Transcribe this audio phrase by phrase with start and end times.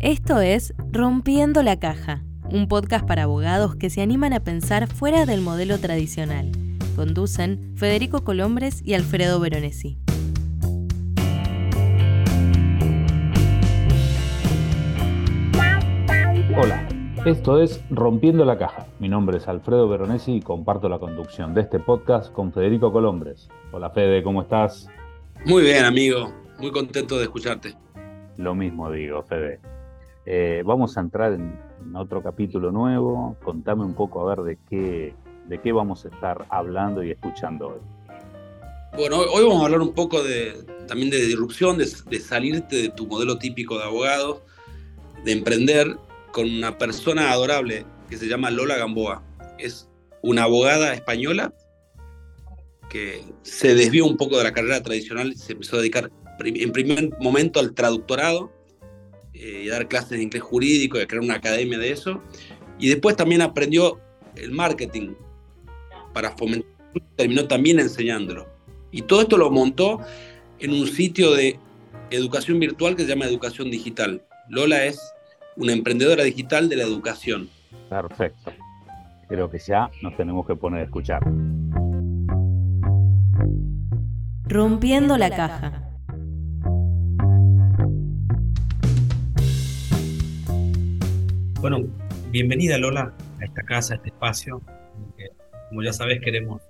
[0.00, 2.22] Esto es Rompiendo la Caja,
[2.52, 6.52] un podcast para abogados que se animan a pensar fuera del modelo tradicional.
[6.94, 9.98] Conducen Federico Colombres y Alfredo Veronesi.
[16.56, 16.88] Hola,
[17.26, 18.86] esto es Rompiendo la Caja.
[19.00, 23.48] Mi nombre es Alfredo Veronesi y comparto la conducción de este podcast con Federico Colombres.
[23.72, 24.88] Hola Fede, ¿cómo estás?
[25.44, 26.32] Muy bien, amigo.
[26.60, 27.74] Muy contento de escucharte.
[28.36, 29.58] Lo mismo digo, Fede.
[30.30, 31.58] Eh, vamos a entrar en,
[31.96, 33.34] otro capítulo nuevo.
[33.42, 35.14] Contame un poco a ver de qué,
[35.46, 37.80] de qué vamos a estar hablando y escuchando hoy.
[38.94, 40.52] Bueno, hoy vamos a hablar un poco de,
[40.86, 44.42] también de disrupción, de, de salirte de tu modelo típico de abogado,
[45.24, 45.96] de emprender
[46.30, 49.22] con una persona adorable que se llama Lola Gamboa.
[49.56, 49.88] Es
[50.20, 51.54] una abogada española
[52.90, 56.10] que se desvió un poco de la carrera tradicional y se empezó a dedicar
[56.40, 58.57] en primer momento al traductorado
[59.38, 62.20] eh, y dar clases de inglés jurídico y a crear una academia de eso.
[62.78, 64.00] Y después también aprendió
[64.36, 65.14] el marketing
[66.12, 66.70] para fomentar,
[67.16, 68.48] terminó también enseñándolo.
[68.90, 70.00] Y todo esto lo montó
[70.58, 71.58] en un sitio de
[72.10, 74.22] educación virtual que se llama Educación Digital.
[74.48, 75.00] Lola es
[75.56, 77.48] una emprendedora digital de la educación.
[77.88, 78.52] Perfecto.
[79.28, 81.22] Creo que ya nos tenemos que poner a escuchar.
[84.44, 85.87] Rompiendo la caja.
[91.60, 91.84] Bueno,
[92.30, 94.62] bienvenida Lola a esta casa, a este espacio.
[95.68, 96.62] como ya sabes, queremos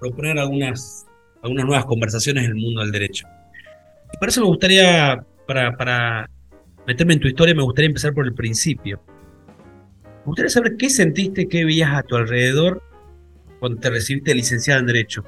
[0.00, 1.06] proponer algunas,
[1.42, 3.26] algunas nuevas conversaciones en el mundo del derecho.
[4.14, 6.30] Y para eso me gustaría, para, para
[6.86, 8.98] meterme en tu historia, me gustaría empezar por el principio.
[10.04, 12.82] Me gustaría saber qué sentiste, qué veías a tu alrededor
[13.60, 15.22] cuando te recibiste licenciada en Derecho.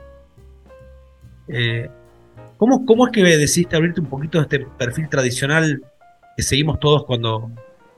[1.48, 1.90] Eh,
[2.56, 5.82] ¿cómo, ¿Cómo es que decidiste abrirte un poquito de este perfil tradicional
[6.34, 7.50] que seguimos todos cuando,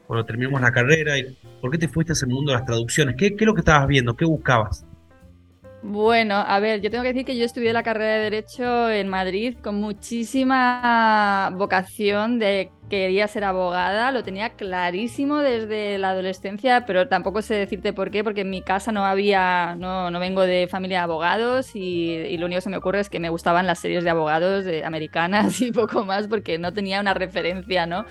[0.07, 1.19] cuando terminamos la carrera?
[1.19, 3.17] ¿Y ¿Por qué te fuiste a ese mundo de las traducciones?
[3.17, 4.17] ¿Qué, ¿Qué es lo que estabas viendo?
[4.17, 4.85] ¿Qué buscabas?
[5.85, 9.09] Bueno, a ver, yo tengo que decir que yo estudié la carrera de Derecho en
[9.09, 17.09] Madrid con muchísima vocación de quería ser abogada, lo tenía clarísimo desde la adolescencia, pero
[17.09, 20.69] tampoco sé decirte por qué, porque en mi casa no había, no, no vengo de
[20.69, 23.79] familia de abogados y, lo único que se me ocurre es que me gustaban las
[23.81, 28.05] series de abogados de, americanas y poco más, porque no tenía una referencia, ¿no?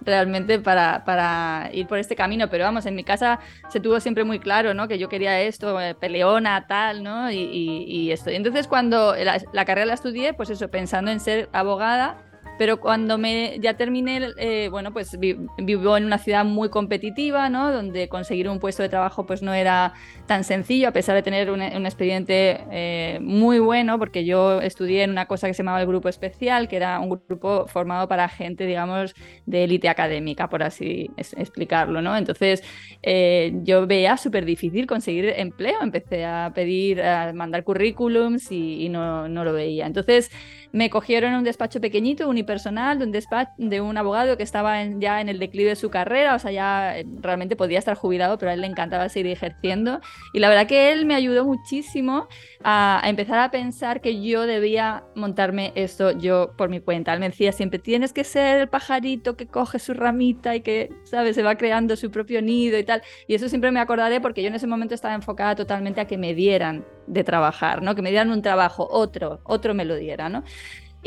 [0.00, 2.48] Realmente para, para, ir por este camino.
[2.48, 4.88] Pero vamos, en mi casa se tuvo siempre muy claro, ¿no?
[4.88, 7.30] Que yo quería esto, eh, peleona, tal, ¿no?
[7.30, 8.30] Y, y, esto.
[8.30, 12.25] Entonces, cuando la, la, carrera la estudié, pues eso, pensando en ser abogada,
[12.58, 17.72] pero cuando me ya terminé, eh, bueno, pues vivo en una ciudad muy competitiva, ¿no?
[17.72, 19.94] Donde conseguir un puesto de trabajo pues no era
[20.26, 25.02] tan sencillo, a pesar de tener un, un expediente eh, muy bueno, porque yo estudié
[25.02, 28.28] en una cosa que se llamaba el grupo especial, que era un grupo formado para
[28.28, 29.14] gente, digamos,
[29.46, 32.16] de élite académica, por así explicarlo, ¿no?
[32.16, 32.62] Entonces,
[33.02, 39.28] eh, yo veía súper difícil conseguir empleo, empecé a pedir, a mandar currículums y, no,
[39.28, 39.86] no lo veía.
[39.86, 40.30] Entonces,
[40.72, 44.82] me cogieron en un despacho pequeñito, unipersonal, de un, despacho, de un abogado que estaba
[44.98, 48.38] ya en el declive de su carrera, o sea, ya eh, realmente podía estar jubilado,
[48.38, 50.00] pero a él le encantaba seguir ejerciendo.
[50.32, 52.28] Y la verdad que él me ayudó muchísimo
[52.62, 57.12] a, a, empezar a pensar que yo debía montarme esto yo por mi cuenta.
[57.12, 60.90] Él me decía siempre, tienes que ser el pajarito que coge su ramita y que,
[61.04, 63.02] ¿sabes?, se va creando su propio nido y tal.
[63.26, 66.16] Y eso siempre me acordaré porque yo en ese momento estaba enfocada totalmente a que
[66.16, 67.94] me dieran de trabajar, ¿no?
[67.94, 70.44] Que me dieran un trabajo, otro, otro me lo diera, ¿no?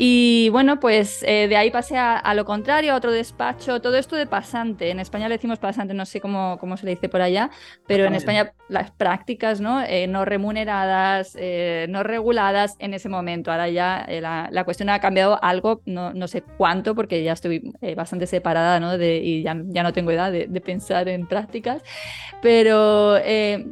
[0.02, 3.98] Y bueno, pues eh, de ahí pasé a, a, lo contrario, a otro despacho, todo
[3.98, 4.90] esto de pasante.
[4.90, 7.50] En España le decimos pasante, no sé cómo, cómo se le dice por allá,
[7.86, 9.82] pero en España las prácticas ¿no?
[9.82, 13.52] Eh, no remuneradas, eh, no reguladas en ese momento.
[13.52, 17.70] Ahora ya la, la, cuestión ha cambiado algo, no, no sé cuánto, porque ya estoy
[17.94, 18.96] bastante separada ¿no?
[18.96, 21.82] de, y ya, ya, no tengo edad de, de pensar en prácticas,
[22.40, 23.18] pero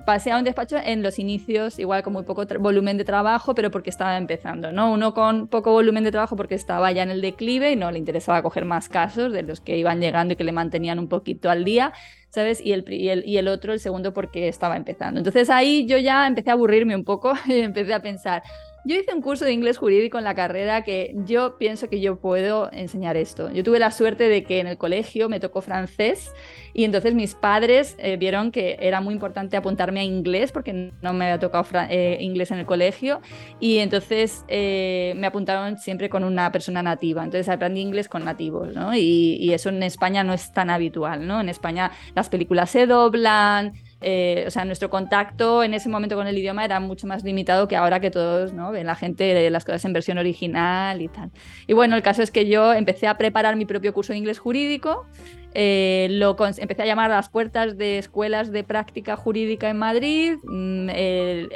[0.05, 3.71] pasé a un despacho en los inicios, igual con muy poco volumen de trabajo, pero
[3.71, 4.73] porque estaba empezando.
[4.73, 4.93] ¿no?
[4.93, 7.99] Uno con poco volumen de trabajo porque estaba ya en el declive y no le
[7.99, 11.51] interesaba coger más casos de los que iban llegando y que le mantenían un poquito
[11.51, 11.93] al día,
[12.31, 12.61] ¿sabes?
[12.61, 15.19] Y el, y el, y el otro, el segundo, porque estaba empezando.
[15.21, 18.43] Entonces ahí yo ya empecé a aburrirme un poco y empecé a pensar,
[18.89, 22.17] yo hice un curso de inglés jurídico en la carrera que yo pienso que yo
[22.17, 23.53] puedo enseñar esto.
[23.53, 26.33] Yo tuve la suerte de que en el colegio me tocó francés
[26.73, 31.13] y entonces mis padres eh, vieron que era muy importante apuntarme a inglés porque no
[31.13, 33.21] me había tocado eh, inglés en el colegio
[33.61, 37.23] y entonces eh, me apuntaron siempre con una persona nativa.
[37.23, 38.95] Entonces aprendí inglés con nativos, ¿no?
[38.95, 41.43] Y, y, eso en España no es tan habitual, ¿no?
[41.43, 46.27] En España las películas se doblan, eh, o sea, nuestro contacto en ese momento con
[46.27, 48.71] el idioma era mucho más limitado que ahora que todos, ¿no?
[48.71, 51.31] Ven la gente las cosas en versión original y tal.
[51.67, 54.39] Y bueno, el caso es que yo empecé a preparar mi propio curso de inglés
[54.39, 55.07] jurídico
[55.55, 60.35] eh, lo empecé a llamar a las puertas de escuelas de práctica jurídica en Madrid.
[60.45, 61.49] Mm, eh,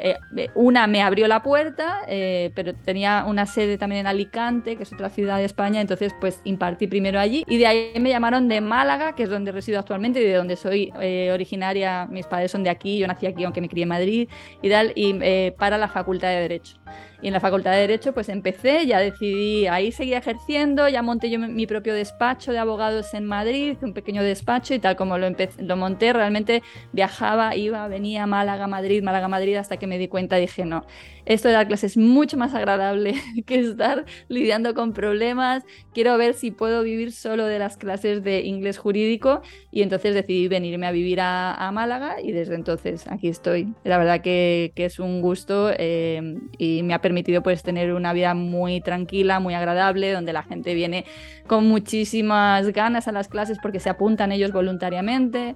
[0.54, 4.92] una me abrió la puerta, eh, pero tenía una sede también en Alicante, que es
[4.92, 7.44] otra ciudad de España, entonces pues impartí primero allí.
[7.46, 10.56] Y de ahí me llamaron de Málaga, que es donde resido actualmente y de donde
[10.56, 10.92] soy
[11.32, 12.06] originaria.
[12.06, 14.28] Mis padres son de aquí, yo nací aquí aunque me crié en Madrid
[14.62, 16.76] y tal, y para la Facultad de Derecho.
[17.22, 21.30] Y en la Facultad de Derecho pues empecé, ya decidí, ahí seguir ejerciendo, ya monté
[21.30, 25.28] yo mi propio despacho de abogados en Madrid, un pequeño despacho y tal como lo,
[25.58, 30.08] lo monté, realmente viajaba, iba, venía a Málaga, Madrid, Málaga, Madrid, hasta que me di
[30.08, 30.84] cuenta, dije, no,
[31.24, 33.14] esto de dar clases es mucho más agradable
[33.46, 38.42] que estar lidiando con problemas, quiero ver si puedo vivir solo de las clases de
[38.42, 43.72] inglés jurídico y entonces decidí venirme a vivir a, Málaga y desde entonces aquí estoy.
[43.84, 48.34] La verdad que, es un gusto eh, y me ha permitido pues tener una vida
[48.34, 51.06] muy tranquila, muy agradable, donde la gente viene
[51.46, 55.54] con muchísimas ganas a las clases porque se apuntan ellos voluntariamente.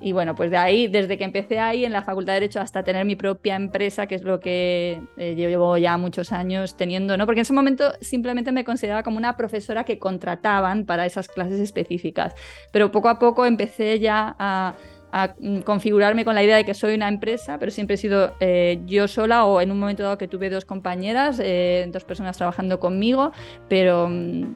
[0.00, 2.82] Y bueno, pues de ahí, desde que empecé ahí en la Facultad de Derecho hasta
[2.82, 7.24] tener mi propia empresa, que es lo que eh, llevo ya muchos años teniendo, ¿no?
[7.24, 11.60] Porque en ese momento simplemente me consideraba como una profesora que contrataban para esas clases
[11.60, 12.34] específicas.
[12.72, 14.74] Pero poco a poco empecé ya a
[15.12, 18.34] a mm, configurarme con la idea de que soy una empresa, pero siempre he sido
[18.40, 22.36] eh, yo sola o en un momento dado que tuve dos compañeras, eh, dos personas
[22.36, 23.32] trabajando conmigo,
[23.68, 24.54] pero, mm,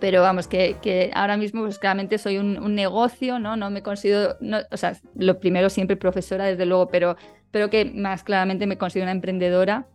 [0.00, 3.56] pero vamos, que, ahora mismo pues claramente soy un, negocio, ¿no?
[3.56, 4.36] No me considero,
[4.70, 7.16] o sea, lo primero siempre profesora, desde luego, pero,
[7.50, 9.86] pero que más claramente me considero una emprendedora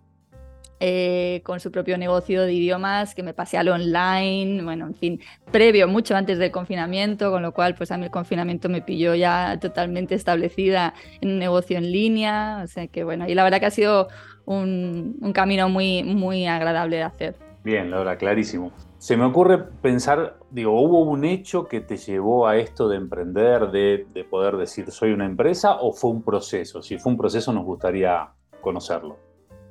[0.80, 5.22] eh, con su propio negocio de idiomas, que me pasé al online, bueno, en fin,
[5.50, 9.16] previo, mucho antes del confinamiento, con lo cual pues a mí el confinamiento me pilló
[9.16, 13.62] ya totalmente establecida en un negocio en línea, o sea que bueno, y la verdad
[13.62, 14.10] que ha sido
[14.44, 17.36] un, camino muy, muy agradable de hacer.
[17.64, 18.74] Bien, Laura, clarísimo.
[19.04, 23.70] Se me ocurre pensar, digo, ¿hubo un hecho que te llevó a esto de emprender,
[23.70, 26.82] de, de poder decir soy una empresa o fue un proceso?
[26.82, 28.30] Si fue un proceso nos gustaría
[28.62, 29.18] conocerlo.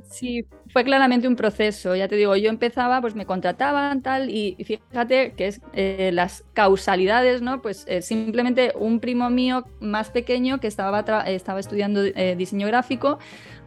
[0.05, 1.97] Sí, fue claramente un proceso.
[1.97, 6.45] Ya te digo, yo empezaba, pues me contrataban tal, y fíjate que es eh, las
[6.53, 7.63] causalidades, ¿no?
[7.63, 13.19] Pues eh, simplemente un primo mío más pequeño que estaba, estaba estudiando eh, diseño gráfico,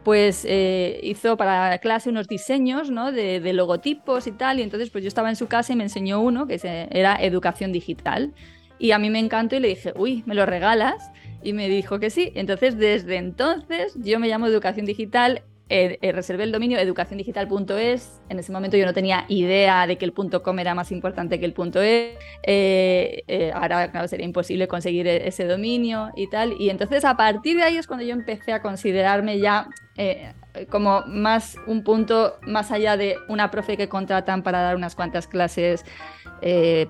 [0.06, 0.46] pues
[1.02, 3.10] hizo para la clase unos diseños, ¿no?
[3.10, 5.82] De, de, logotipos y tal, y entonces pues yo estaba en su casa y me
[5.82, 6.60] enseñó uno que
[6.92, 8.32] era educación digital.
[8.78, 11.10] Y a mí me encantó y le dije, uy, ¿me lo regalas?
[11.42, 12.30] Y me dijo que sí.
[12.36, 18.20] Entonces, desde entonces, yo me llamo Educación Digital eh, eh, reservé el dominio educaciondigital.es.
[18.28, 21.46] En ese momento yo no tenía idea de que el .com era más importante que
[21.46, 22.14] el .es.
[22.44, 26.54] Eh, ahora, claro, sería imposible conseguir e-, ese dominio y tal.
[26.60, 29.68] Y entonces a partir de ahí es cuando yo empecé a considerarme ya
[30.68, 35.26] como más un punto más allá de una profe que contratan para dar unas cuantas
[35.26, 35.84] clases.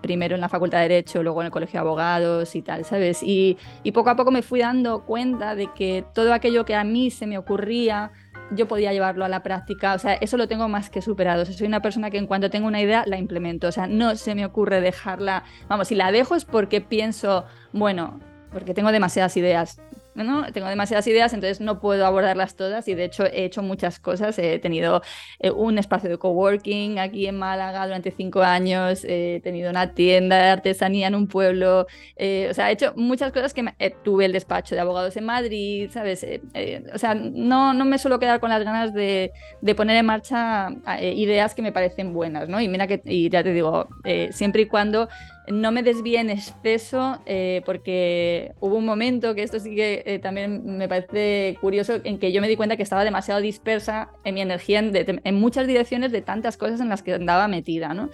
[0.03, 3.23] primero en la Facultad de Derecho, luego en el Colegio de Abogados y tal, ¿sabes?
[3.23, 6.83] Y, y poco a poco me fui dando cuenta de que todo aquello que a
[6.83, 8.11] mí se me ocurría,
[8.51, 11.45] yo podía llevarlo a la práctica, o sea, eso lo tengo más que superado.
[11.45, 14.35] soy una persona que en cuanto tengo una idea la implemento, o sea, no se
[14.35, 18.21] me ocurre dejarla, vamos, si la dejo es porque pienso, bueno,
[18.53, 19.81] porque tengo demasiadas ideas.
[20.25, 20.51] ¿No?
[20.53, 24.39] Tengo demasiadas ideas, entonces no puedo abordarlas todas y de hecho he hecho muchas cosas.
[24.39, 25.03] He tenido
[25.39, 30.37] eh, un espacio de coworking aquí en Málaga durante cinco años, he tenido una tienda
[30.37, 34.25] de artesanía en un pueblo, eh, o sea, he hecho muchas cosas que eh, tuve
[34.25, 36.27] el despacho de abogados en Madrid, ¿sabes?
[36.93, 40.69] o sea, no, no me suelo quedar con las ganas de, de poner en marcha
[41.01, 42.61] ideas que me parecen buenas, ¿no?
[42.61, 43.89] Y mira que, y ya te digo,
[44.31, 45.09] siempre y cuando
[45.49, 50.19] no me desvíe en exceso eh, porque hubo un momento que esto sí que eh,
[50.19, 54.35] también me parece curioso en que yo me di cuenta que estaba demasiado dispersa en
[54.35, 58.11] mi energía en, muchas direcciones de tantas cosas en las que andaba metida, ¿no?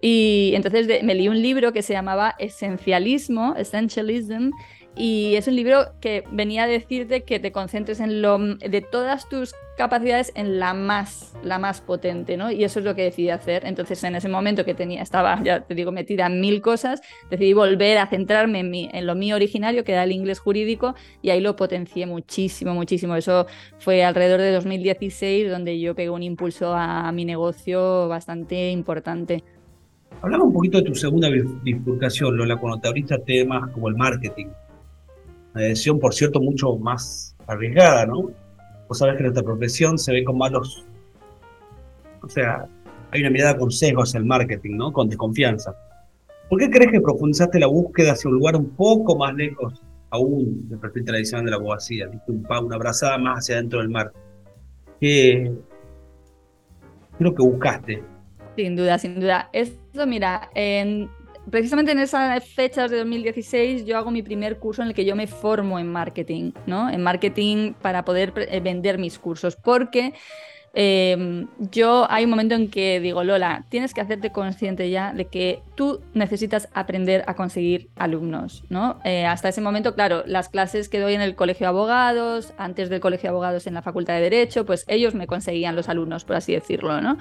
[0.00, 4.50] Y entonces me leí un libro que se llamaba Esencialismo, Essentialism,
[4.96, 9.28] y es un libro que venía a decirte que te concentres en lo de todas
[9.28, 12.50] tus capacidades en la más, la más potente, ¿no?
[12.50, 13.66] Y eso es lo que decidí hacer.
[13.66, 17.52] Entonces, en ese momento que tenía, estaba, ya te digo, metida en mil cosas, decidí
[17.52, 21.28] volver a centrarme en, mi, en lo mío originario, que era el inglés jurídico, y
[21.28, 23.16] ahí lo potencié muchísimo, muchísimo.
[23.16, 23.46] Eso
[23.78, 29.44] fue alrededor de 2016, donde yo pegué un impulso a mi negocio bastante importante.
[30.22, 34.46] Hablaba un poquito de tu segunda bifurcación, Lola, cuando te abriste temas como el marketing
[35.56, 38.30] una decisión, por cierto, mucho más arriesgada, ¿no?
[38.88, 40.84] Vos sabés que nuestra profesión se ve con malos.
[42.22, 42.68] O sea,
[43.10, 44.92] hay una mirada con sesgo hacia el marketing, ¿no?
[44.92, 45.74] Con desconfianza.
[46.50, 50.68] ¿Por qué crees que profundizaste la búsqueda hacia un lugar un poco más lejos, aún
[50.68, 52.32] del perfil tradicional de la abogacía, ¿viste?
[52.32, 54.12] Un, una brazada más hacia adentro del mar.
[55.00, 55.52] ¿Qué,
[57.18, 58.02] creo que buscaste?
[58.56, 59.48] Sin duda, sin duda.
[59.54, 61.08] Esto, mira, en,
[61.50, 65.16] precisamente en esas fechas de 2016 yo hago mi primer curso en el que yo
[65.16, 66.90] me formo en marketing, ¿no?
[66.90, 70.14] En marketing para poder eh, vender mis cursos, porque
[70.78, 75.24] Em, yo hay un momento en que digo, Lola, tienes que hacerte consciente ya de
[75.24, 79.00] que tú necesitas aprender a conseguir alumnos, ¿no?
[79.02, 82.90] Eh, hasta ese momento, claro, las clases que doy en el colegio de abogados, antes
[82.90, 86.26] del colegio de abogados en la facultad de Derecho, pues ellos me conseguían los alumnos,
[86.26, 87.16] por así decirlo, ¿no?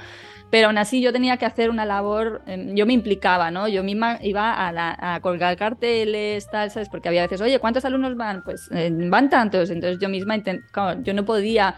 [0.50, 3.70] Pero aún así yo tenía que hacer una labor, em, yo me implicaba, ¿no?
[3.70, 6.90] Yo misma iba a, colgar carteles, tal, ¿sabes?
[6.90, 8.44] Porque había veces, oye, ¿cuántos alumnos van?
[8.44, 10.36] Pues eh, van tantos, entonces yo misma,
[10.74, 11.78] claro, yo no podía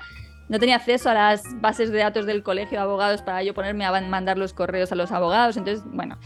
[0.50, 3.86] no tenía acceso a las bases de datos del colegio de abogados para yo ponerme
[3.86, 5.58] a mandar los correos a los abogados.
[5.58, 6.18] Entonces, bueno,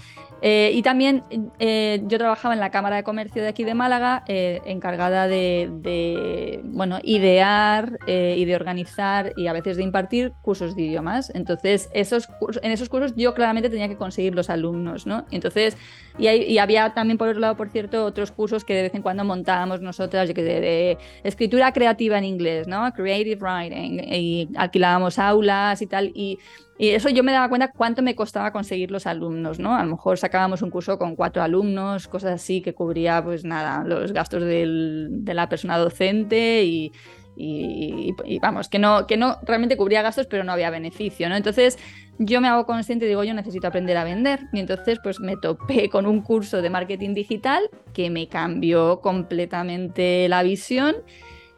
[0.42, 1.24] eh, y también
[1.60, 6.62] eh, yo trabajaba en la Cámara de Comercio de aquí de Málaga, eh, encargada de,
[6.64, 11.32] bueno, idear y de organizar y a veces de impartir cursos de idiomas.
[11.36, 12.28] Entonces, esos
[12.62, 15.26] en esos cursos yo claramente tenía que conseguir los alumnos, ¿no?
[15.32, 15.78] Entonces,
[16.18, 19.24] y, había también por otro lado, por cierto, otros cursos que de vez en cuando
[19.24, 22.92] montábamos nosotras, de, de escritura creativa en inglés, ¿no?
[22.94, 26.40] Creative Writing, y alquilábamos aulas y tal, y
[26.82, 29.76] y eso yo me daba cuenta cuánto me costaba conseguir los alumnos, ¿no?
[29.76, 33.84] A lo mejor sacábamos un curso con cuatro alumnos, cosas así que cubría, pues nada,
[33.84, 36.92] los gastos del, de la persona docente y,
[37.36, 41.36] y, vamos, que no, que no realmente cubría gastos, pero no había beneficio, ¿no?
[41.36, 41.78] Entonces
[42.18, 44.40] yo me hago consciente y digo, yo necesito aprender a vender.
[44.52, 47.62] Y entonces pues me topé con un curso de marketing digital
[47.94, 50.96] que me cambió completamente la visión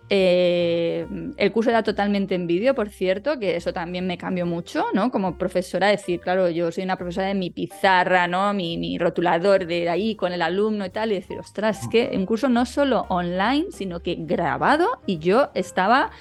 [0.09, 1.07] eh,
[1.37, 5.11] el curso era totalmente en vídeo, por cierto, que eso también me cambió mucho, ¿no?
[5.11, 8.53] Como profesora, decir, claro, yo soy una profesora de mi pizarra, ¿no?
[8.53, 12.11] Mi, mi rotulador de ahí con el alumno y tal, y decir, ostras, es que
[12.15, 16.11] un curso no solo online, sino que grabado, y yo estaba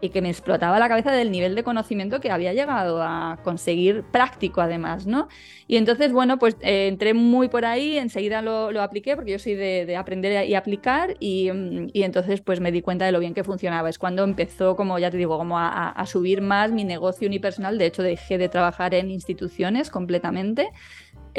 [0.00, 4.04] y que me explotaba la cabeza del nivel de conocimiento que había llegado a conseguir
[4.12, 5.28] práctico además, ¿no?
[5.66, 9.38] Y entonces, bueno, pues eh, entré muy por ahí, enseguida lo, lo apliqué porque yo
[9.38, 13.20] soy de, aprender y aplicar y, mm, y, entonces pues me di cuenta de lo
[13.20, 13.88] bien que funcionaba.
[13.88, 17.76] Es cuando empezó, como ya te digo, como a, a subir más mi negocio unipersonal.
[17.76, 20.70] De hecho, dejé de trabajar en instituciones completamente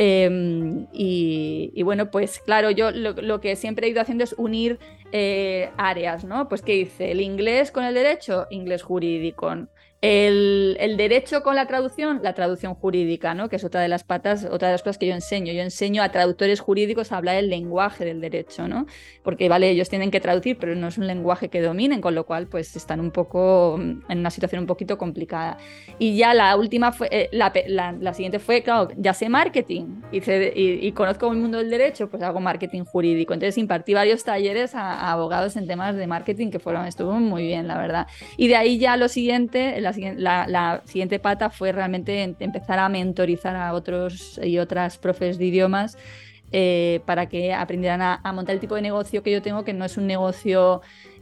[0.02, 4.80] Em, y, bueno, pues claro, yo lo, que siempre he ido haciendo es unir
[5.12, 6.48] eh, áreas, ¿no?
[6.48, 7.12] Pues ¿qué hice?
[7.12, 9.54] El inglés con el derecho, inglés jurídico.
[10.02, 13.50] El, derecho con la traducción, la traducción jurídica, ¿no?
[13.50, 15.52] que es otra de las patas, otra de las cosas que yo enseño.
[15.52, 18.86] Yo enseño a traductores jurídicos a hablar el lenguaje del derecho, ¿no?
[19.24, 22.26] porque vale, ellos tienen que traducir, pero no es un lenguaje que dominen, con lo
[22.26, 25.58] cual pues están un poco en una situación un poquito complicada.
[26.00, 30.20] Y ya la última fue, eh, la, siguiente fue, claro, ya sé marketing y,
[30.88, 33.34] y, conozco el mundo del derecho, pues hago marketing jurídico.
[33.34, 37.68] Entonces impartí varios talleres a, abogados en temas de marketing que fueron, estuvo muy bien,
[37.68, 38.08] la verdad.
[38.38, 43.74] Y de ahí ya lo siguiente, la, siguiente pata fue realmente empezar a mentorizar a
[43.74, 45.98] otros y otras profes de idiomas
[46.52, 49.86] eh, para que aprendieran a, montar el tipo de negocio que yo tengo, que no
[49.86, 50.82] es un negocio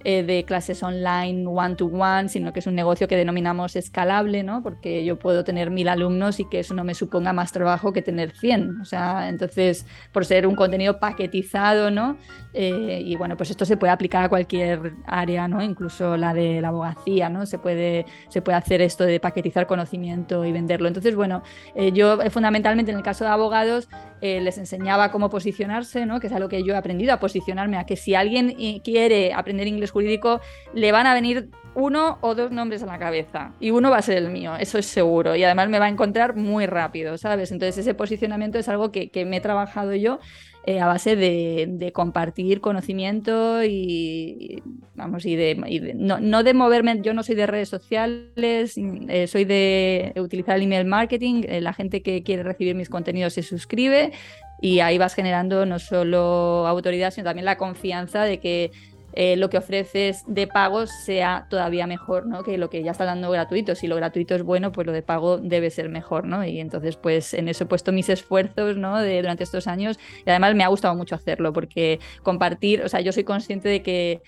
[0.10, 4.64] eh, de clases online one-to-one, sino que es un negocio que denominamos escalable, ¿no?
[4.64, 8.02] Porque yo puedo tener mil alumnos y que eso no me suponga más trabajo que
[8.02, 8.80] tener 100.
[8.80, 12.16] O sea, entonces, por ser un contenido paquetizado, ¿no?
[12.54, 15.62] Eh, y bueno, pues esto se puede aplicar a cualquier área, ¿no?
[15.62, 17.46] Incluso la de la abogacía, ¿no?
[17.46, 20.88] Se puede, se puede hacer esto de paquetizar conocimiento y venderlo.
[20.88, 21.44] Entonces, bueno,
[21.76, 26.20] eh, yo fundamentalmente en el caso de abogados les enseñaba cómo posicionarse, ¿no?
[26.20, 29.68] Que es algo que yo he aprendido a posicionarme, a que si alguien quiere aprender
[29.68, 30.42] inglés jurídico,
[30.74, 34.02] le van a venir uno o dos nombres a la cabeza y uno va a
[34.02, 35.36] ser el mío, eso es seguro.
[35.36, 37.52] Y además me va a encontrar muy rápido, ¿sabes?
[37.52, 40.20] Entonces ese posicionamiento es algo que, me he trabajado yo
[40.66, 44.64] eh, a base de, compartir conocimiento y,
[44.96, 50.14] vamos, y de, no, de moverme, yo no soy de redes sociales, eh, soy de
[50.18, 54.14] utilizar el email marketing, eh, la gente que quiere recibir mis contenidos se suscribe
[54.60, 58.72] y ahí vas generando no solo autoridad, sino también la confianza de que
[59.20, 62.44] eh, lo que ofreces de pagos sea todavía mejor ¿no?
[62.44, 63.74] que lo que ya está dando gratuito.
[63.74, 66.28] Si lo gratuito es bueno, pues lo de pago debe ser mejor.
[66.28, 66.46] ¿no?
[66.46, 69.02] Y entonces, pues en eso he puesto mis esfuerzos ¿no?
[69.02, 73.02] de, durante estos años y además me ha gustado mucho hacerlo porque compartir, o sea,
[73.02, 74.22] yo soy consciente de que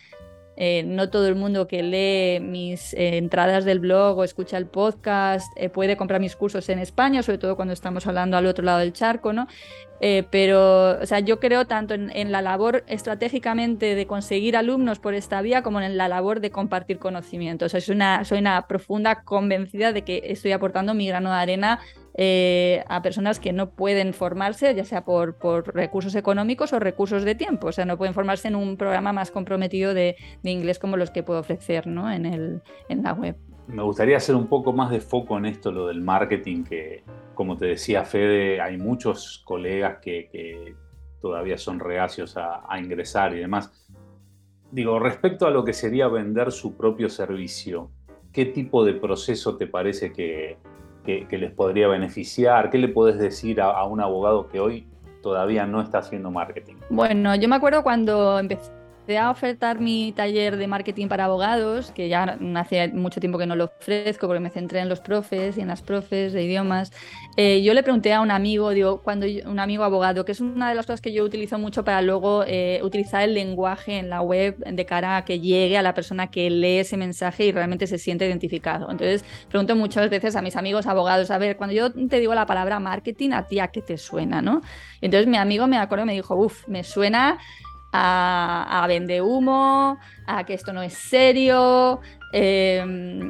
[0.60, 4.68] eh, no todo el mundo que lee mis eh, entradas del blog o escucha el
[4.68, 8.80] podcast puede comprar mis cursos en España, sobre todo cuando estamos hablando al otro lado
[8.80, 9.48] del charco, ¿no?
[10.02, 15.14] Eh, pero, o sea, yo creo tanto en, la labor estratégicamente de conseguir alumnos por
[15.14, 17.72] esta vía como en la labor de compartir conocimientos.
[17.72, 21.80] soy, una, soy una profunda convencida de que estoy aportando mi grano de arena
[22.22, 27.24] eh, a personas que no pueden formarse, ya sea por, por, recursos económicos o recursos
[27.24, 27.68] de tiempo.
[27.68, 31.12] O sea, no pueden formarse en un programa más comprometido de, de inglés como los
[31.12, 32.12] que puedo ofrecer ¿no?
[32.12, 33.38] en, el, en la web.
[33.68, 37.04] Me gustaría hacer un poco más de foco en esto, lo del marketing, que
[37.36, 40.76] como te decía Fede, hay muchos colegas que, que
[41.22, 43.88] todavía son reacios a, a ingresar y demás.
[44.74, 47.92] Digo, respecto a lo que sería vender su propio servicio,
[48.34, 50.58] ¿qué tipo de proceso te parece que,
[51.28, 52.70] que, les podría beneficiar?
[52.70, 54.88] ¿Qué le puedes decir a, a, un abogado que hoy
[55.22, 56.76] todavía no está haciendo marketing?
[56.90, 58.79] Bueno, yo me acuerdo cuando empecé
[59.18, 63.56] a ofertar mi taller de marketing para abogados, que ya hace mucho tiempo que no
[63.56, 66.92] lo ofrezco porque me centré en los profes y en las profes de idiomas,
[67.38, 70.42] eh, yo le pregunté a un amigo, digo, cuando yo, un amigo abogado, que es
[70.42, 74.10] una de las cosas que yo utilizo mucho para luego eh, utilizar el lenguaje en
[74.10, 77.52] la web de cara a que llegue a la persona que lee ese mensaje y
[77.52, 78.90] realmente se siente identificado.
[78.92, 82.46] Entonces, pregunto muchas veces a mis amigos abogados, a ver, cuando yo te digo la
[82.46, 84.40] palabra marketing, ¿a ti a qué te suena?
[84.42, 84.62] ¿no?
[85.02, 87.40] Entonces mi amigo me acuerdo me dijo, uff, me suena
[87.92, 88.88] a, a
[89.22, 92.84] humo, a que esto no es serio, eh,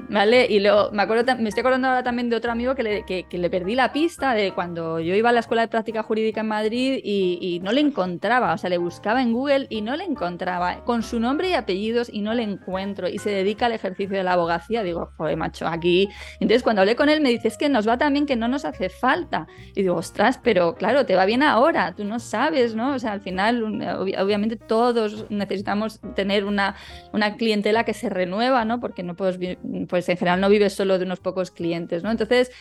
[0.10, 0.48] ¿Vale?
[0.50, 3.26] Y luego me, acuerdo, me estoy acordando ahora también de otro amigo que le, que,
[3.30, 6.42] que le, perdí la pista de cuando yo iba a la escuela de práctica jurídica
[6.42, 10.06] en Madrid y, no le encontraba, o sea, le buscaba en Google y no le
[10.06, 14.18] encontraba, con su nombre y apellidos y no le encuentro y se dedica al ejercicio
[14.18, 14.82] de la abogacía.
[14.82, 16.10] Digo, joder, macho, aquí.
[16.40, 18.48] Entonces, cuando hablé con él, me dice, es que nos va tan bien que no
[18.48, 19.48] nos hace falta.
[19.76, 22.96] Y digo, ostras, pero claro, te va bien ahora, tú no sabes, ¿no?
[22.96, 23.64] O sea, al final,
[24.18, 26.76] obviamente, todos necesitamos tener una,
[27.14, 28.80] una clientela que se renueva, ¿no?
[28.90, 29.38] Porque no puedes,
[29.88, 32.10] pues en general no vives solo de unos pocos clientes, ¿no?
[32.10, 32.52] Entonces,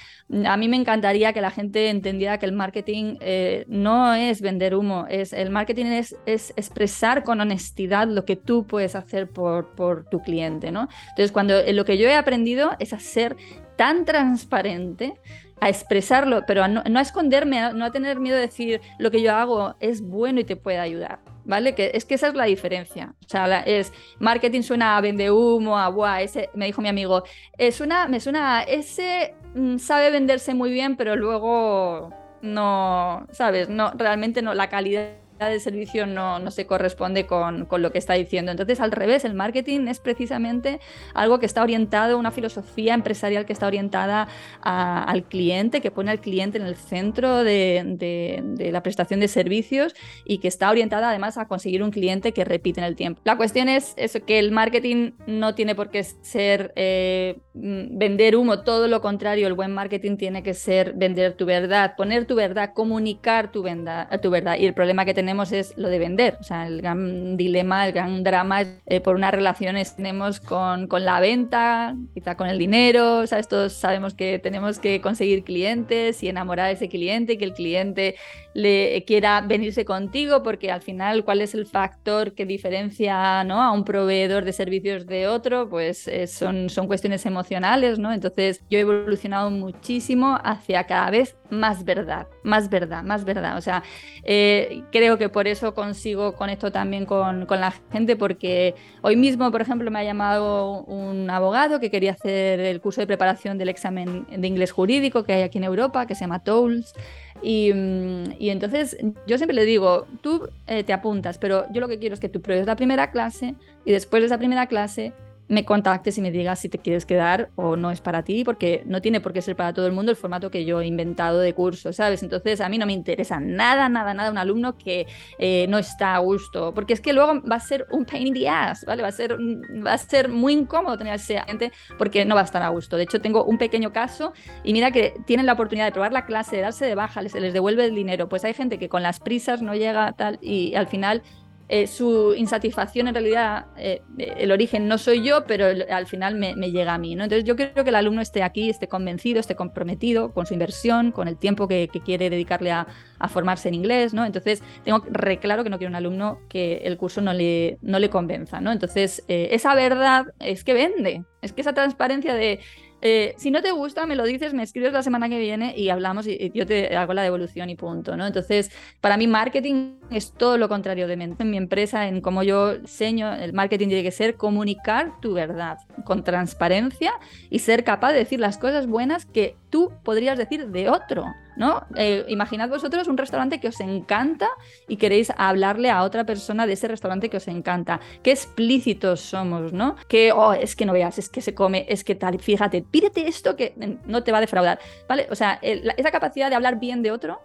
[0.45, 4.75] a mí me encantaría que la gente entendiera que el marketing eh, no es vender
[4.75, 9.75] humo, es, el marketing es, es, expresar con honestidad lo que tú puedes hacer por,
[9.75, 10.89] por tu cliente, ¿no?
[11.11, 13.37] Entonces, cuando lo que yo he aprendido es a ser
[13.77, 15.15] tan transparente
[15.61, 19.11] a expresarlo, pero a no, no, a esconderme, no a tener miedo de decir lo
[19.11, 21.21] que yo hago es bueno y te puede ayudar.
[21.49, 21.75] ¿Vale?
[21.75, 23.15] Que es que esa es la diferencia.
[23.25, 27.25] O sea, es marketing suena a vende humo, a buah, ese, me dijo mi amigo,
[27.57, 32.13] eh, suena, me suena a ese mm, sabe venderse muy bien, pero luego
[32.43, 33.71] no, ¿sabes?
[33.71, 35.09] No, realmente no, la calidad
[35.47, 38.51] de servicio no, no se corresponde con, con, lo que está diciendo.
[38.51, 40.81] Entonces, al revés, el marketing es precisamente
[41.15, 44.29] algo que está orientado, una filosofía empresarial que está orientada
[44.63, 49.21] a, al cliente, que pone al cliente en el centro de, de, de, la prestación
[49.21, 52.97] de servicios y que está orientada además a conseguir un cliente que repite en el
[52.97, 53.21] tiempo.
[53.25, 58.63] La cuestión es eso, que el marketing no tiene por qué ser eh, vender humo,
[58.63, 62.73] todo lo contrario, el buen marketing tiene que ser vender tu verdad, poner tu verdad,
[62.75, 64.57] comunicar tu, venda, tu verdad.
[64.59, 66.39] Y el problema que tenemos tenemos es lo de vender.
[66.41, 71.05] O sea, el gran dilema, el gran drama eh, por unas relaciones tenemos con, con,
[71.05, 73.19] la venta, quizá con el dinero.
[73.19, 77.45] O sea, estos sabemos que tenemos que conseguir clientes y enamorar a ese cliente que
[77.45, 78.15] el cliente
[78.55, 83.63] le quiera venirse contigo, porque al final, ¿cuál es el factor que diferencia ¿no?
[83.63, 85.69] a un proveedor de servicios de otro?
[85.69, 88.15] Pues eh, son, son cuestiones emocionales, ¿no?
[88.15, 93.57] Entonces, yo he evolucionado muchísimo hacia cada vez más verdad, más verdad, más verdad.
[93.57, 93.83] O sea,
[94.25, 99.17] eh, creo que por eso consigo con esto también con, con, la gente, porque hoy
[99.17, 103.59] mismo, por ejemplo, me ha llamado un abogado que quería hacer el curso de preparación
[103.59, 106.95] del examen de inglés jurídico que hay aquí en Europa, que se llama TOLS.
[107.43, 111.89] Y, mm, y, entonces yo siempre le digo, tú eh, te apuntas, pero yo lo
[111.89, 115.13] que quiero es que tú pruebes la primera clase y después de esa primera clase
[115.49, 118.83] me contactes y me digas si te quieres quedar o no es para ti, porque
[118.87, 121.41] no tiene por qué ser para todo el mundo el formato que yo he inventado
[121.41, 122.23] de curso, ¿sabes?
[122.23, 125.07] Entonces a mí no me interesa nada, nada, nada un alumno que
[125.39, 128.35] eh, no está a gusto, porque es que luego va a ser un pain in
[128.35, 129.03] the ass, ¿vale?
[129.03, 132.45] Va a ser, va a ser muy incómodo tener a gente porque no va a
[132.45, 132.97] estar a gusto.
[132.97, 134.33] De hecho, tengo un pequeño caso
[134.65, 137.35] y mira que tienen la oportunidad de probar la clase, de darse de baja, les,
[137.35, 138.29] les devuelve el dinero.
[138.29, 141.23] Pues hay gente que con las prisas no llega tal y al final
[141.71, 146.55] eh, su insatisfacción en realidad, eh, el origen no soy yo, pero al final me,
[146.71, 147.15] llega a mí.
[147.15, 147.25] ¿no?
[147.25, 151.13] Entonces yo creo que el alumno esté aquí, esté convencido, esté comprometido con su inversión,
[151.13, 152.87] con el tiempo que, quiere dedicarle a,
[153.19, 154.15] a, formarse en inglés.
[154.15, 154.25] ¿no?
[154.25, 158.09] Entonces tengo reclaro que no quiero un alumno que el curso no le, no le
[158.09, 158.63] convenza.
[158.63, 158.73] ¿no?
[158.73, 162.61] Entonces eh, esa verdad es que vende, es que esa transparencia de
[163.01, 165.89] eh, si no te gusta, me lo dices, me escribes la semana que viene y
[165.89, 168.27] hablamos y, yo te hago la devolución y punto, ¿no?
[168.27, 172.43] Entonces, para mí marketing es todo lo contrario de mi, en mi empresa, en cómo
[172.43, 177.13] yo enseño, el marketing tiene que ser comunicar tu verdad con transparencia
[177.51, 181.25] y ser capaz de decir las cosas buenas que tú podrías decir de otro.
[181.59, 181.87] ¿No?
[181.97, 184.49] Eh, imaginad vosotros un restaurante que os encanta
[184.87, 188.01] y queréis hablarle a otra persona de ese restaurante que os encanta.
[188.23, 189.97] Qué explícitos somos, ¿no?
[190.09, 193.29] Que, oh, es que no veas, es que se come, es que tal, fíjate, pídete
[193.29, 193.75] esto que
[194.07, 195.27] no te va a defraudar, ¿vale?
[195.31, 197.41] O sea, esa capacidad de hablar bien de otro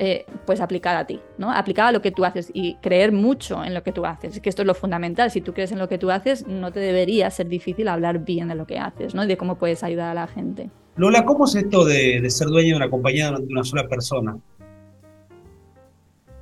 [0.00, 1.50] eh, pues aplicar a ti, ¿no?
[1.50, 4.48] Aplicar a lo que tú haces y creer mucho en lo que tú haces, que
[4.48, 5.32] esto es lo fundamental.
[5.32, 8.46] Si tú crees en lo que tú haces, no te debería ser difícil hablar bien
[8.46, 9.24] de lo que haces, ¿no?
[9.24, 10.70] Y de cómo puedes ayudar a la gente.
[10.98, 14.36] Lola, ¿cómo es esto de, ser dueño de una compañía de una sola persona?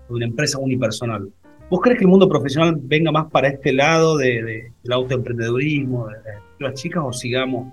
[0.09, 1.31] De una empresa unipersonal.
[1.69, 6.17] ¿Vos crees que el mundo profesional venga más para este lado de, del autoemprendedurismo, de,
[6.59, 7.71] las chicas, o sigamos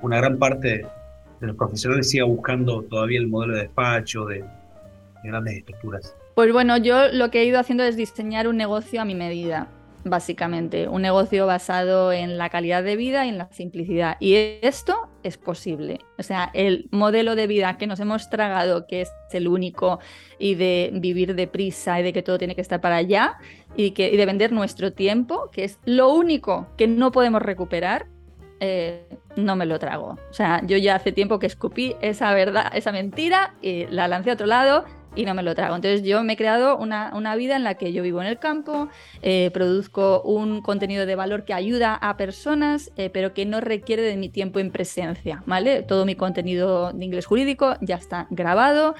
[0.00, 0.86] una gran parte
[1.40, 4.42] de los profesionales siga buscando todavía el modelo de despacho, de,
[5.24, 6.16] grandes estructuras?
[6.34, 9.68] Pues bueno, yo lo que he ido haciendo es diseñar un negocio a mi medida,
[10.04, 10.88] básicamente.
[10.88, 14.16] Un negocio basado en la calidad de vida y en la simplicidad.
[14.20, 16.00] Y esto es posible.
[16.18, 19.98] O sea, el modelo de vida que nos hemos tragado, que es el único,
[20.38, 23.38] y de vivir deprisa y de que todo tiene que estar para allá,
[23.76, 28.06] y, que, de vender nuestro tiempo, que es lo único que no podemos recuperar,
[28.60, 29.04] eh,
[29.36, 30.18] no me lo trago.
[30.30, 34.30] O sea, yo ya hace tiempo que escupí esa verdad, esa mentira, y la lancé
[34.30, 34.84] a otro lado
[35.14, 35.76] y no me lo trago.
[35.76, 38.88] Entonces yo me he creado una, vida en la que yo vivo en el campo,
[39.22, 44.02] eh, produzco un contenido de valor que ayuda a personas, eh, pero que no requiere
[44.02, 45.82] de mi tiempo en presencia, ¿vale?
[45.82, 48.94] Todo mi contenido de inglés jurídico ya está grabado,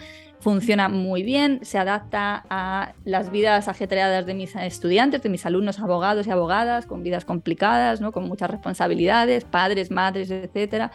[0.45, 5.81] funciona muy bien, se adapta a las vidas ajetreadas de mis estudiantes, de mis alumnos
[5.81, 8.13] abogados y abogadas, con vidas complicadas, ¿no?
[8.13, 10.93] con muchas responsabilidades, padres, madres, etcétera.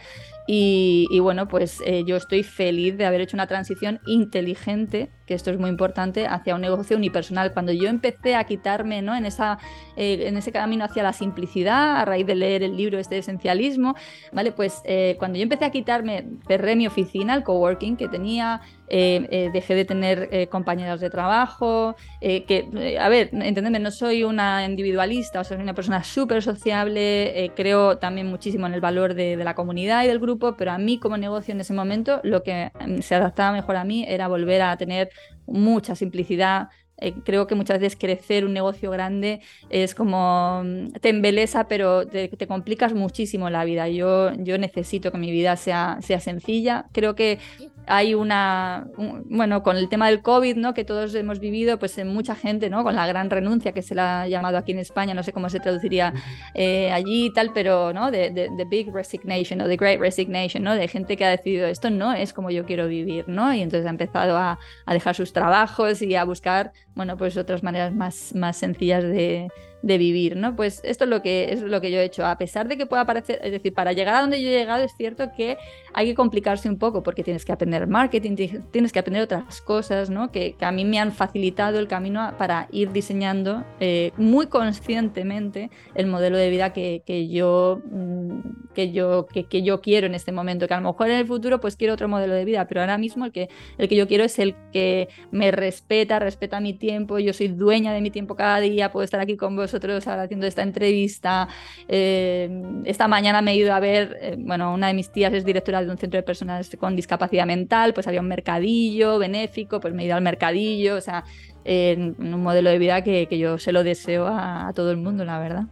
[0.52, 5.52] Y, bueno, pues eh, yo estoy feliz de haber hecho una transición inteligente, que esto
[5.52, 7.52] es muy importante, hacia un negocio unipersonal.
[7.52, 9.14] Cuando yo empecé a quitarme ¿no?
[9.14, 9.58] en, esa,
[9.96, 13.94] eh, en ese camino hacia la simplicidad, a raíz de leer el libro este esencialismo,
[14.32, 14.50] ¿vale?
[14.50, 18.60] Pues eh, cuando yo empecé a quitarme, cerré mi oficina, el coworking que tenía,
[18.90, 25.58] dejé de tener compañeros de trabajo, que, a ver, entendedme, no soy una individualista, soy
[25.58, 30.18] una persona súper sociable, creo también muchísimo en el valor de, la comunidad y del
[30.18, 33.76] grupo pero a mí como negocio en ese momento lo que mm, se adaptaba mejor
[33.76, 35.10] a mí era volver a tener
[35.46, 41.08] mucha simplicidad, eh, creo que muchas veces crecer un negocio grande es como mm, te
[41.08, 43.88] embelesa, pero te, te, complicas muchísimo la vida.
[43.88, 46.86] Yo, yo necesito que mi vida sea, sea sencilla.
[46.92, 47.38] Creo que
[47.86, 48.86] hay una,
[49.26, 50.74] bueno, con el tema del COVID, ¿no?
[50.74, 52.84] Que todos hemos vivido, pues en mucha gente, ¿no?
[52.84, 55.50] Con la gran renuncia que se la ha llamado aquí en España, no sé cómo
[55.50, 56.12] se traduciría
[56.54, 58.10] eh, allí y tal, pero, ¿no?
[58.10, 60.74] De, de, Big Resignation o The Great Resignation, ¿no?
[60.74, 63.52] De gente que ha decidido esto no es como yo quiero vivir, ¿no?
[63.52, 67.62] Y entonces ha empezado a, a dejar sus trabajos y a buscar, bueno, pues otras
[67.62, 69.48] maneras más, más sencillas de,
[69.82, 70.54] de vivir, ¿no?
[70.56, 72.26] Pues esto es lo que es lo que yo he hecho.
[72.26, 74.84] A pesar de que pueda parecer, es decir, para llegar a donde yo he llegado
[74.84, 75.56] es cierto que
[75.94, 78.36] hay que complicarse un poco porque tienes que aprender marketing,
[78.70, 80.30] tienes que aprender otras cosas, ¿no?
[80.30, 86.06] Que, a mí me han facilitado el camino para ir diseñando eh, muy conscientemente el
[86.06, 90.68] modelo de vida que, yo mm, que yo que, yo quiero en este momento.
[90.68, 92.98] Que a lo mejor en el futuro pues quiero otro modelo de vida, pero ahora
[92.98, 97.18] mismo el que el que yo quiero es el que me respeta, respeta mi tiempo.
[97.18, 100.24] Yo soy dueña de mi tiempo cada día, puedo estar aquí con vos vosotros ahora
[100.24, 101.48] haciendo esta entrevista.
[101.88, 102.50] Eh,
[102.84, 105.82] esta mañana me he ido a ver, eh, bueno, una de mis tías es directora
[105.82, 110.02] de un centro de personas con discapacidad mental, pues había un mercadillo benéfico, pues me
[110.02, 111.24] he ido al mercadillo, o sea,
[111.64, 115.64] un modelo de vida que, yo se lo deseo a, todo el mundo, la verdad.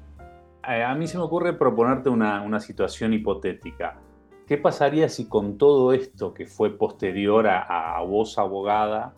[0.69, 3.99] Eh, a mí se me ocurre proponerte una, una situación hipotética.
[4.47, 9.15] ¿Qué pasaría si con todo esto que fue posterior a, a vos abogada,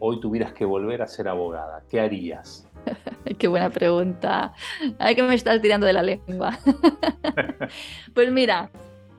[0.00, 1.82] hoy tuvieras que volver a ser abogada?
[1.88, 2.68] ¿Qué harías?
[3.38, 4.52] Qué buena pregunta.
[4.98, 6.58] Ay, que me estás tirando de la lengua.
[8.14, 8.70] pues mira,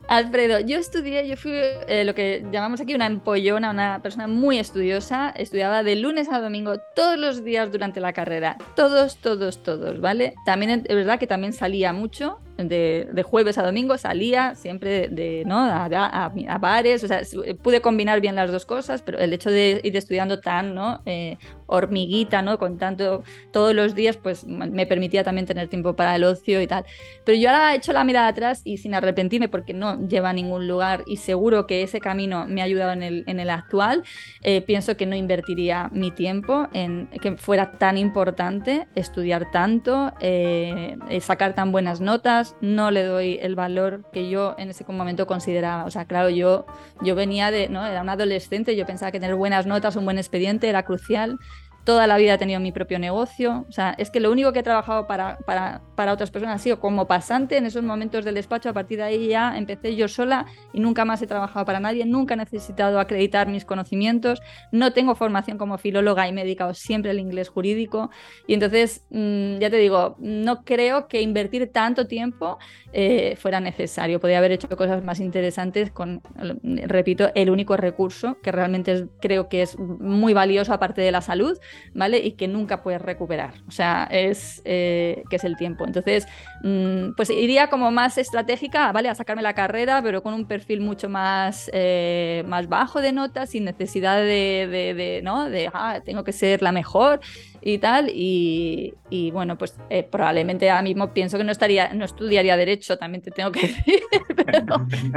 [0.07, 4.59] Alfredo, yo estudié, yo fui eh, lo que llamamos aquí una empollona, una persona muy
[4.59, 5.31] estudiosa.
[5.31, 8.57] Estudiaba de lunes a domingo todos los días durante la carrera.
[8.75, 10.35] Todos, todos, todos, ¿vale?
[10.45, 15.57] También es verdad que también salía mucho de, jueves a domingo salía siempre de, ¿no?
[15.59, 17.21] A, bares, o sea,
[17.61, 21.01] pude combinar bien las dos cosas, pero el hecho de ir estudiando tan ¿no?
[21.05, 21.37] Eh,
[21.67, 22.57] hormiguita, ¿no?
[22.59, 26.67] con tanto todos los días, pues me permitía también tener tiempo para el ocio y
[26.67, 26.85] tal.
[27.23, 30.33] Pero yo ahora he hecho la mirada atrás y sin arrepentirme porque no lleva a
[30.33, 34.03] ningún lugar y seguro que ese camino me ha ayudado en el, en el actual,
[34.41, 40.97] eh, pienso que no invertiría mi tiempo en que fuera tan importante estudiar tanto, eh,
[41.21, 45.85] sacar tan buenas notas, no le doy el valor que yo en ese momento consideraba.
[45.85, 46.65] O sea, claro, yo,
[47.01, 47.85] yo venía de, ¿no?
[47.85, 51.39] Era un adolescente, yo pensaba que tener buenas notas, un buen expediente era crucial
[51.85, 53.65] toda la vida he tenido mi propio negocio.
[53.69, 56.63] O sea, es que lo único que he trabajado para, para, para, otras personas ha
[56.63, 58.69] sido como pasante en esos momentos del despacho.
[58.69, 62.05] A partir de ahí ya empecé yo sola y nunca más he trabajado para nadie.
[62.05, 64.41] Nunca he necesitado acreditar mis conocimientos.
[64.71, 68.09] No tengo formación como filóloga y me he dedicado siempre al inglés jurídico.
[68.47, 72.57] Y entonces, mm, ya te digo, no creo que invertir tanto tiempo
[72.93, 74.19] eh, fuera necesario.
[74.19, 76.21] Podría haber hecho cosas más interesantes con,
[76.63, 81.59] repito, el único recurso que realmente creo que es muy valioso aparte de la salud,
[81.93, 82.19] ¿vale?
[82.19, 83.53] Y que nunca puedes recuperar.
[83.67, 85.85] O sea, es eh, que es el tiempo.
[85.85, 86.27] Entonces,
[86.63, 89.09] mm, pues iría como más estratégica, ¿vale?
[89.09, 93.49] A sacarme la carrera, pero con un perfil mucho más, eh, más bajo de notas,
[93.51, 95.49] sin necesidad de, ¿no?
[95.49, 97.19] De, ah, tengo que ser la mejor
[97.65, 98.11] y tal.
[98.13, 98.93] Y,
[99.33, 103.31] bueno, pues eh, probablemente ahora mismo pienso que no estaría, no estudiaría derecho, también te
[103.31, 104.01] tengo que decir.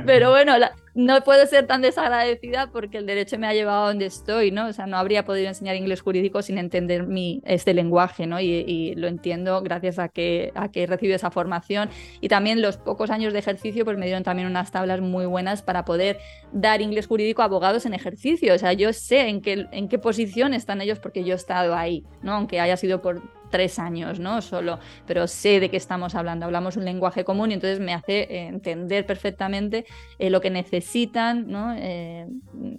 [0.06, 0.54] pero, bueno,
[0.94, 4.66] no puedo ser tan desagradecida porque el derecho me ha llevado a donde estoy, ¿no?
[4.66, 8.40] O sea, no habría podido enseñar inglés jurídico sin entender mi, este lenguaje, ¿no?
[8.40, 11.90] Y, lo entiendo gracias a que, a que he recibido esa formación.
[12.22, 15.62] Y también los pocos años de ejercicio, pues me dieron también unas tablas muy buenas
[15.62, 16.18] para poder
[16.52, 18.54] dar inglés jurídico a abogados en ejercicio.
[18.54, 21.76] O sea, yo sé en qué, en qué posición están ellos porque yo he estado
[21.76, 22.37] ahí, ¿no?
[22.38, 23.20] Aunque haya sido por
[23.50, 24.42] tres años, ¿no?
[24.42, 28.20] Solo, pero sé de qué estamos hablando, hablamos un lenguaje común y entonces me hace
[28.22, 29.86] eh, entender perfectamente
[30.18, 31.74] eh, lo que necesitan, ¿no?
[31.76, 32.26] Eh,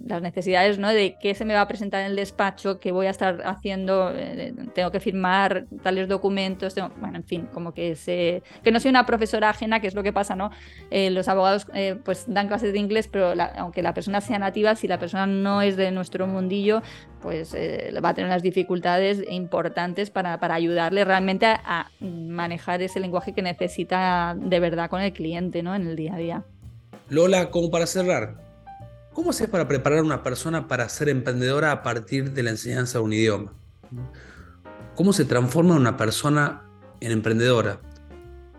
[0.06, 0.88] las necesidades, ¿no?
[0.88, 4.12] De qué se me va a presentar en el despacho, qué voy a estar haciendo,
[4.74, 9.06] tengo que firmar tales documentos, bueno, en fin, como que sé, que no soy una
[9.06, 10.50] profesora ajena, que es lo que pasa, ¿no?
[10.90, 11.66] los abogados
[12.04, 15.62] pues dan clases de inglés, pero aunque la persona sea nativa, si la persona no
[15.62, 16.82] es de nuestro mundillo,
[17.22, 23.32] pues va a tener unas dificultades importantes para, para ayudarle realmente a, manejar ese lenguaje
[23.32, 25.74] que necesita de verdad con el cliente ¿no?
[25.74, 26.44] en el día a día.
[27.08, 28.36] Lola, como para cerrar,
[29.12, 32.98] ¿cómo haces para preparar a una persona para ser emprendedora a partir de la enseñanza
[32.98, 33.52] de un idioma?
[34.94, 36.62] ¿Cómo se transforma una persona
[37.00, 37.80] en emprendedora?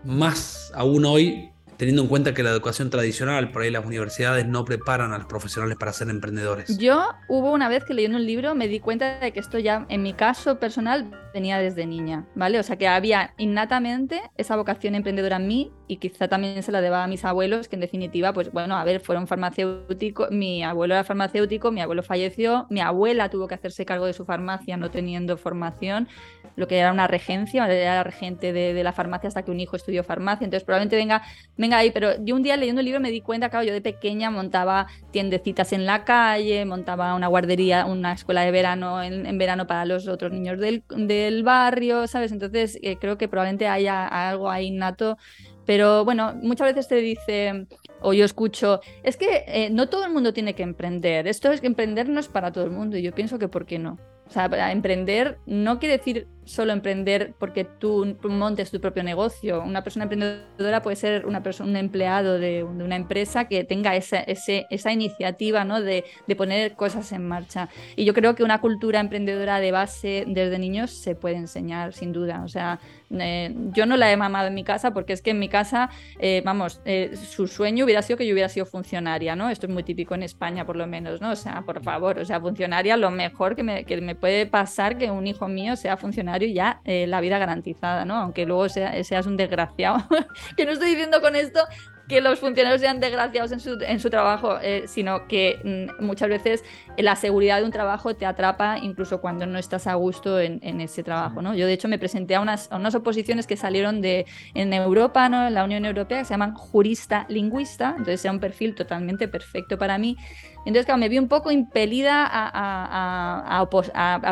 [0.04, 1.51] Más aún hoy
[1.82, 5.26] teniendo en cuenta que la educación tradicional, por ahí las universidades no preparan a los
[5.26, 6.78] profesionales para ser emprendedores?
[6.78, 9.84] Yo hubo una vez que leyendo un libro me di cuenta de que esto ya,
[9.88, 12.60] en mi caso personal, venía desde niña, ¿vale?
[12.60, 16.80] O sea que había innatamente esa vocación emprendedora en mí y quizá también se la
[16.80, 20.94] deba a mis abuelos, que en definitiva, pues bueno, a ver, fueron farmacéuticos, mi abuelo
[20.94, 24.92] era farmacéutico, mi abuelo falleció, mi abuela tuvo que hacerse cargo de su farmacia no
[24.92, 26.06] teniendo formación,
[26.54, 29.58] lo que era una regencia, era la regente de, de la farmacia hasta que un
[29.58, 31.22] hijo estudió farmacia, entonces probablemente venga,
[31.56, 33.80] venga ahí, pero yo un día leyendo el libro me di cuenta, claro, yo de
[33.80, 39.66] pequeña montaba tiendecitas en la calle, montaba una guardería, una escuela de verano en, verano
[39.66, 42.32] para los otros niños del, del barrio, ¿sabes?
[42.32, 45.16] Entonces eh, creo que probablemente haya algo ahí innato
[45.64, 47.66] pero bueno, muchas veces te dice,
[48.00, 51.60] o yo escucho, es que eh, no todo el mundo tiene que emprender, esto es
[51.60, 53.98] que emprender no es para todo el mundo, y yo pienso que ¿por qué no?
[54.26, 59.62] O sea, emprender no quiere decir solo emprender porque tú montes tu propio negocio.
[59.62, 64.18] Una persona emprendedora puede ser una persona, un empleado de, una empresa que tenga esa,
[64.20, 65.80] esa iniciativa ¿no?
[65.80, 67.68] de, de, poner cosas en marcha.
[67.96, 72.12] Y yo creo que una cultura emprendedora de base desde niños se puede enseñar, sin
[72.12, 72.42] duda.
[72.44, 72.80] O sea,
[73.20, 75.90] eh, yo no la he mamado en mi casa porque es que en mi casa,
[76.18, 79.50] eh, vamos, eh, su sueño hubiera sido que yo hubiera sido funcionaria, ¿no?
[79.50, 81.30] Esto es muy típico en España, por lo menos, ¿no?
[81.30, 84.98] O sea, por favor, o sea, funcionaria, lo mejor que me, que me puede pasar
[84.98, 88.16] que un hijo mío sea funcionario y ya eh, la vida garantizada, ¿no?
[88.16, 90.06] Aunque luego seas un desgraciado.
[90.56, 91.60] que no estoy diciendo con esto
[92.08, 96.28] que los funcionarios sean desgraciados en su, en su trabajo, eh, sino que mm, muchas
[96.28, 96.64] veces
[96.98, 101.02] la seguridad de un trabajo te atrapa incluso cuando no estás a gusto en, ese
[101.02, 101.42] trabajo.
[101.42, 101.54] ¿no?
[101.54, 105.28] Yo de hecho me presenté a unas, a unas oposiciones que salieron de, en Europa,
[105.28, 105.46] ¿no?
[105.46, 109.78] en la Unión Europea, que se llaman jurista lingüista, entonces era un perfil totalmente perfecto
[109.78, 110.16] para mí.
[110.64, 113.68] Entonces, claro, me vi un poco impelida a,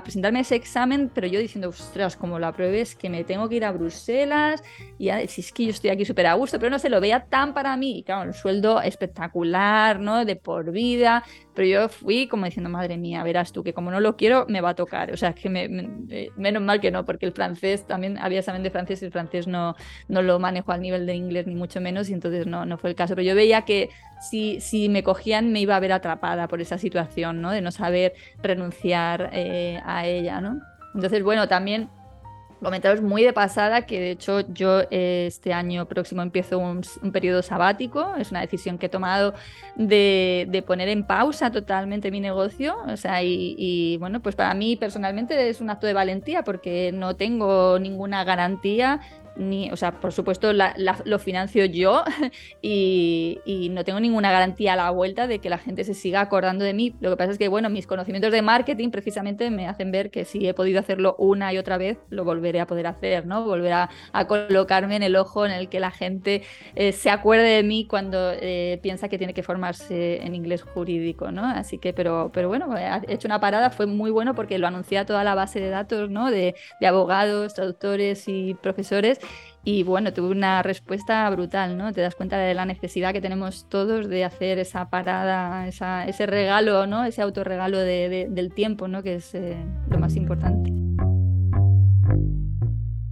[0.02, 3.64] presentarme ese examen, pero yo diciendo, ostras, como lo apruebes, que me tengo que ir
[3.64, 4.62] a Bruselas,
[4.98, 7.24] y si es que yo estoy aquí súper a gusto, pero no se lo veía
[7.24, 10.24] tan para mí, y claro, el sueldo espectacular, ¿no?
[10.24, 11.24] De por vida,
[11.60, 14.62] pero yo fui como diciendo, madre mía, verás tú, que como no lo quiero, me
[14.62, 15.12] va a tocar.
[15.12, 15.68] O sea, que me,
[16.08, 19.12] eh, menos mal que no, porque el francés también había examen de francés y el
[19.12, 19.76] francés no,
[20.08, 22.88] no lo manejo al nivel de inglés, ni mucho menos, y entonces no, no fue
[22.88, 23.14] el caso.
[23.14, 23.90] Pero yo veía que
[24.22, 27.50] si, si me cogían, me iba a ver atrapada por esa situación, ¿no?
[27.50, 30.62] De no saber renunciar eh, a ella, ¿no?
[30.94, 31.90] Entonces, bueno, también
[32.62, 37.42] comentaros muy de pasada que de hecho yo eh, este año próximo empiezo un, periodo
[37.42, 39.34] sabático, es una decisión que he tomado
[39.76, 45.48] de, poner en pausa totalmente mi negocio, o sea, y, bueno, pues para mí personalmente
[45.48, 49.00] es un acto de valentía porque no tengo ninguna garantía
[49.40, 52.04] ni, o sea, por supuesto lo financio yo
[52.62, 53.38] y,
[53.70, 56.74] no tengo ninguna garantía a la vuelta de que la gente se siga acordando de
[56.74, 56.94] mí.
[57.00, 60.24] Lo que pasa es que, bueno, mis conocimientos de marketing precisamente me hacen ver que
[60.24, 63.44] si he podido hacerlo una y otra vez, lo volveré a poder hacer, ¿no?
[63.44, 63.90] Volver a,
[64.26, 66.42] colocarme en el ojo en el que la gente
[66.74, 71.30] eh, se acuerde de mí cuando eh, piensa que tiene que formarse en inglés jurídico,
[71.30, 71.46] ¿no?
[71.46, 74.98] Así que, pero, pero bueno, he hecho una parada, fue muy bueno porque lo anuncié
[74.98, 76.30] a toda la base de datos, ¿no?
[76.30, 79.20] De abogados, traductores y profesores
[79.62, 81.92] y bueno, tuve una respuesta brutal, ¿no?
[81.92, 86.86] Te das cuenta de la necesidad que tenemos todos de hacer esa parada, ese regalo,
[86.86, 87.04] ¿no?
[87.04, 89.02] Ese autorregalo de, del tiempo, ¿no?
[89.02, 90.72] Que es eh, lo más importante.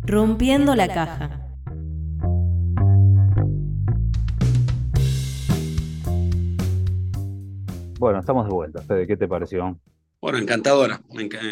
[0.02, 1.44] Rompiendo la caja.
[7.98, 8.80] Bueno, estamos de vuelta.
[8.80, 9.78] Fede, ¿qué te pareció?
[10.18, 11.02] Bueno, encantadora.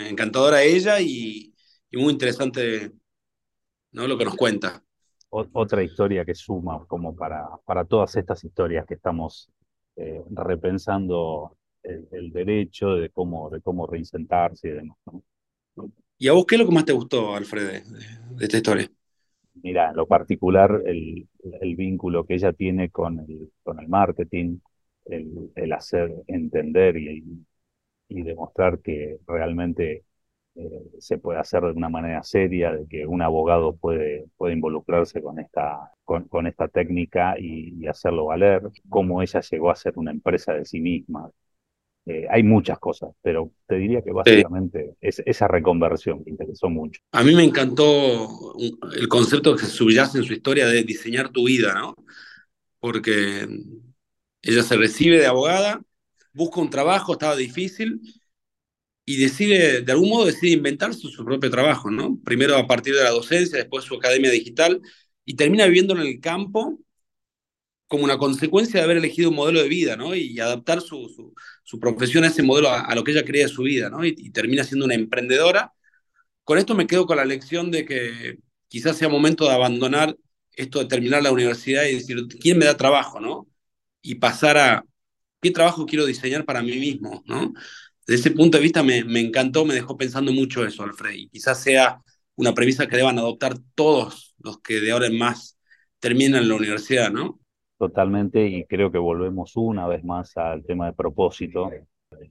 [0.09, 1.53] Encantadora ella y,
[1.91, 2.93] y muy interesante
[3.93, 4.07] ¿no?
[4.07, 4.86] lo que nos cuenta
[5.53, 9.51] otra historia que suma como para, para todas estas historias que estamos
[9.96, 14.99] eh, repensando el, derecho, de cómo, de cómo reinsentarse y demás.
[16.18, 17.83] ¿Y a vos qué es lo que más te gustó, Alfredo, de,
[18.40, 18.90] esta historia?
[19.62, 21.29] Mira, en lo particular, el,
[21.61, 24.59] el, vínculo que ella tiene con el, con el marketing,
[25.05, 27.25] el, el hacer entender y,
[28.09, 30.05] y demostrar que realmente
[30.59, 35.21] eh, se puede hacer de una manera seria, de que un abogado puede, puede involucrarse
[35.21, 40.55] con esta, con, esta técnica y, hacerlo valer, cómo ella llegó a ser una empresa
[40.55, 41.31] de sí misma.
[42.07, 47.01] Eh, hay muchas cosas, pero te diría que básicamente es esa reconversión que interesó mucho.
[47.12, 48.55] A mí me encantó
[48.95, 51.95] el concepto que subyace en su historia de diseñar tu vida, ¿no?
[52.79, 53.47] Porque
[54.40, 55.83] ella se recibe de abogada,
[56.33, 58.01] busca un trabajo, estaba difícil,
[59.07, 62.19] y decide, de algún modo decide inventar su, propio trabajo, ¿no?
[62.25, 64.83] Primero a partir de la docencia, después su academia digital,
[65.25, 66.81] y termina viviendo en el campo
[67.87, 70.14] como una consecuencia de haber elegido un modelo de vida, ¿no?
[70.14, 73.62] Y adaptar su, su, profesión a ese modelo, a, lo que ella creía de su
[73.62, 74.05] vida, ¿no?
[74.05, 75.73] Y, termina siendo una emprendedora.
[76.45, 78.38] Con esto me quedo con la lección de que
[78.69, 80.16] quizás sea momento de abandonar
[80.53, 83.49] esto de terminar la universidad y decir, ¿quién me da trabajo, no?
[84.03, 84.85] Y pasar a,
[85.40, 87.53] ¿qué trabajo quiero diseñar para mí mismo, no?
[88.07, 91.29] Desde ese punto de vista me, me encantó, me dejó pensando mucho eso, Alfred, y
[91.29, 92.01] quizás sea
[92.37, 95.59] una premisa que deban adoptar todos los que de ahora en más
[95.99, 97.40] terminan la universidad, ¿no?
[97.79, 101.71] Totalmente, y creo que volvemos una vez más al tema de propósito,